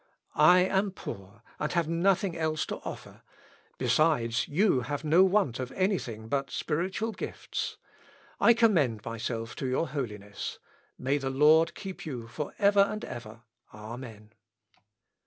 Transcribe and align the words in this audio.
I 0.33 0.61
am 0.61 0.89
poor, 0.89 1.43
and 1.59 1.73
have 1.73 1.87
nothing 1.87 2.35
else 2.35 2.65
to 2.65 2.77
offer; 2.77 3.21
besides, 3.77 4.47
you 4.47 4.79
have 4.81 5.03
no 5.03 5.23
want 5.23 5.59
of 5.59 5.71
any 5.73 5.99
thing 5.99 6.27
but 6.27 6.49
spiritual 6.49 7.11
gifts. 7.11 7.77
I 8.39 8.55
commend 8.55 9.05
myself 9.05 9.55
to 9.57 9.67
your 9.67 9.89
Holiness. 9.89 10.57
May 10.97 11.19
the 11.19 11.29
Lord 11.29 11.75
keep 11.75 12.03
you 12.03 12.27
for 12.27 12.55
ever 12.57 12.79
and 12.81 13.05
ever, 13.05 13.43
amen." 13.75 14.31